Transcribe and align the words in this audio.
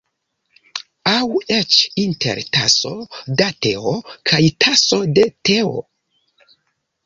Aŭ 1.11 1.19
eĉ 1.57 1.77
inter 2.05 2.41
‘taso 2.59 2.95
da 3.43 3.51
teo’ 3.67 3.95
kaj 4.33 4.43
‘taso 4.67 5.03
de 5.21 5.31
teo’? 5.51 5.81